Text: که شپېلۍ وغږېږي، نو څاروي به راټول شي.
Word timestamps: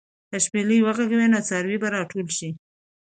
که 0.29 0.37
شپېلۍ 0.45 0.79
وغږېږي، 0.81 1.27
نو 1.33 1.39
څاروي 1.47 1.77
به 1.81 1.87
راټول 1.95 2.27
شي. 2.37 2.49